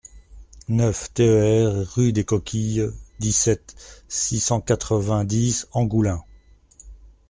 neuf 0.67 1.13
TER 1.13 1.69
rue 1.93 2.11
des 2.11 2.23
Coquilles, 2.25 2.89
dix-sept, 3.19 3.75
six 4.09 4.39
cent 4.39 4.59
quatre-vingt-dix, 4.59 5.67
Angoulins 5.73 6.23